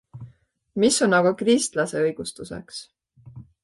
Mis 0.85 0.97
on 1.09 1.15
aga 1.19 1.35
kristlase 1.43 2.03
õigustuseks? 2.09 2.85